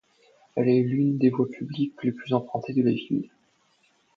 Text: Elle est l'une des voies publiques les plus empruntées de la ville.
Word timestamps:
Elle 0.55 0.67
est 0.67 0.81
l'une 0.81 1.19
des 1.19 1.29
voies 1.29 1.47
publiques 1.47 1.93
les 2.01 2.11
plus 2.11 2.33
empruntées 2.33 2.73
de 2.73 2.81
la 2.81 2.89
ville. 2.89 3.29